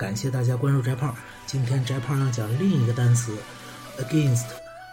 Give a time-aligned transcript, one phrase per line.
[0.00, 1.14] 感谢大家关注翟胖。
[1.46, 3.36] 今天翟胖要讲另一个单词
[3.98, 4.46] ，against，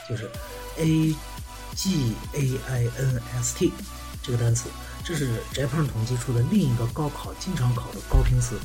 [0.10, 0.30] 就是
[0.78, 1.16] a
[1.74, 3.72] g a i n s t
[4.22, 4.68] 这个单词，
[5.06, 8.60] 这是翟胖统计出的另一个高考经常考的高频词。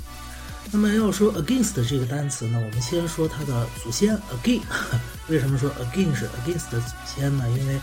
[0.72, 4.62] 那么要说 against 这个单词呢，我们先说它的祖先 again。
[5.30, 7.48] 为什么说 again 是 against 的祖先呢？
[7.50, 7.78] 因为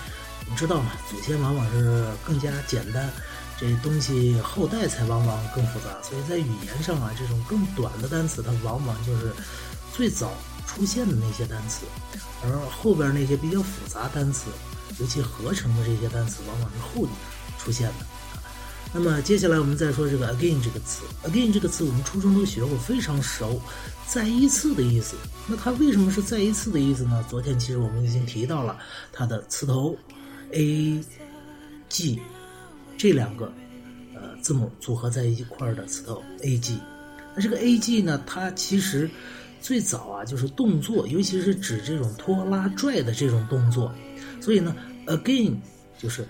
[0.49, 3.09] 你知道嘛，祖先往往是更加简单。
[3.59, 9.33] 这东西后代才往往更复杂，所以在语言上啊，这种更短的单词，它往往就是
[9.91, 10.31] 最早
[10.65, 11.85] 出现的那些单词，
[12.41, 14.45] 而后边那些比较复杂单词，
[14.97, 17.05] 尤其合成的这些单词，往往是后
[17.57, 18.05] 出现的。
[18.93, 23.61] 那么接下来我们再说这个 again 这个词，again 这个词我们初中都学过，非常熟，
[24.07, 25.17] 再一次的意思。
[25.47, 27.23] 那它为什么是再一次的意思呢？
[27.29, 28.79] 昨天其实我们已经提到了
[29.11, 29.97] 它的词头
[30.53, 31.03] a
[31.89, 32.21] g。
[32.99, 33.49] 这两个，
[34.13, 36.77] 呃，字母组合在一块儿的词头 a g，
[37.33, 39.09] 那这个 a g 呢，它其实
[39.61, 43.89] 最早啊就是动作，尤其是指这种拖拉拽的这种动作，
[44.41, 44.75] 所以呢
[45.05, 45.55] ，again
[45.97, 46.27] 就是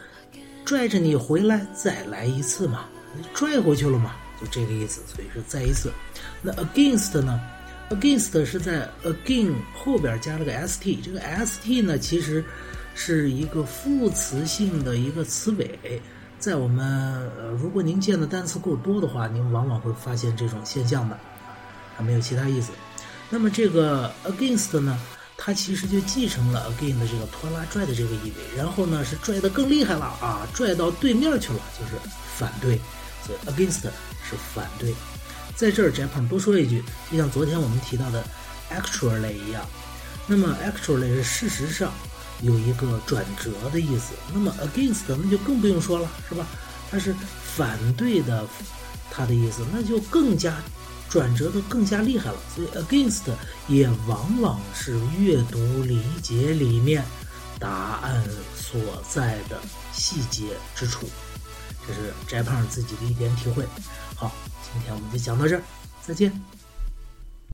[0.64, 2.88] 拽着你回来再来一次嘛，
[3.34, 5.92] 拽回去了嘛，就这个意思，所以是再一次。
[6.44, 7.42] 那 against 呢
[7.90, 12.46] ，against 是在 again 后边加了个 s t，这个 s t 呢其实
[12.94, 16.00] 是一个副词性的一个词尾。
[16.40, 16.88] 在我们
[17.38, 21.20] 呃，如果您见的单词够多的话，您往往会发现这种现象的，
[21.98, 22.72] 它没有其他意思。
[23.30, 24.98] 那么这个 against 呢，
[25.38, 31.92] 它其实就继承了 again 的这个拖拉拽的这个意味，然后呢是拽得更厉害了啊，拽到对面去了，就是
[32.38, 32.80] 反对。
[33.22, 34.96] 所以 against 是反对。
[35.58, 38.24] 在这儿，Japan 多说一句，就像昨天我们提到的
[38.72, 39.62] actually 一样，
[40.26, 41.92] 那么 actually 是事实上。
[42.42, 46.46] 有一个转折的意思，那么 against 那就更不用说了，是吧？
[46.90, 48.48] 它是反对的，
[49.12, 50.58] 它的意思那就更加
[51.10, 52.38] 转折的更加厉害了。
[52.56, 53.24] 所以 against
[53.68, 57.04] 也往往是阅读理解里面
[57.60, 57.70] 答
[58.02, 58.24] 案
[58.56, 58.80] 所
[59.10, 59.60] 在的
[59.92, 60.46] 细节
[60.76, 61.08] 之处。
[61.88, 63.66] 这是翟胖自己的一点体会。
[64.16, 64.32] 好，
[64.72, 65.62] 今天我们就讲到这儿，
[66.06, 66.32] 再见。